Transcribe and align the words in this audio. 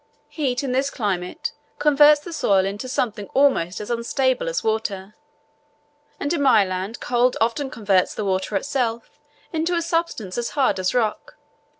Heat, 0.29 0.63
in 0.63 0.71
this 0.71 0.89
climate, 0.89 1.51
converts 1.77 2.21
the 2.21 2.33
soil 2.33 2.65
into 2.65 2.89
something 2.89 3.27
almost 3.35 3.79
as 3.79 3.91
unstable 3.91 4.49
as 4.49 4.63
water; 4.63 5.13
and 6.19 6.33
in 6.33 6.41
my 6.41 6.65
land 6.65 6.99
cold 6.99 7.37
often 7.39 7.69
converts 7.69 8.15
the 8.15 8.25
water 8.25 8.55
itself 8.55 9.19
into 9.53 9.75
a 9.75 9.81
substance 9.83 10.39
as 10.39 10.49
hard 10.57 10.79
as 10.79 10.95
rock. 10.95 11.37